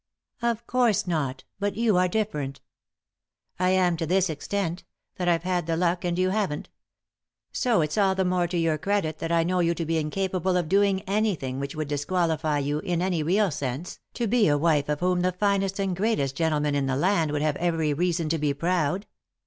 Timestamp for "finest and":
15.31-15.95